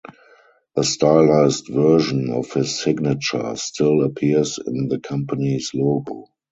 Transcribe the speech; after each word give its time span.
A 0.75 0.83
stylized 0.83 1.67
version 1.67 2.31
of 2.31 2.51
his 2.53 2.81
signature 2.81 3.55
still 3.55 4.01
appears 4.03 4.57
in 4.65 4.87
the 4.87 4.97
company's 4.99 5.75
logo. 5.75 6.25